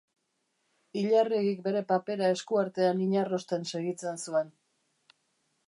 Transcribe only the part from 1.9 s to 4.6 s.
papera esku artean inarrosten segitzen zuen.